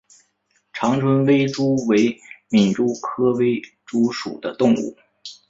[0.73, 2.19] 长春微蛛为
[2.49, 4.97] 皿蛛科微蛛属的动物。